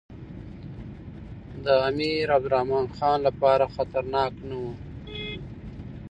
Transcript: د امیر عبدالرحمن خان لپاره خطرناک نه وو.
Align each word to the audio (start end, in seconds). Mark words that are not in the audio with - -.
د 1.65 1.67
امیر 1.89 2.25
عبدالرحمن 2.37 2.85
خان 2.95 3.17
لپاره 3.27 3.65
خطرناک 3.75 4.33
نه 4.49 4.55
وو. 4.61 4.71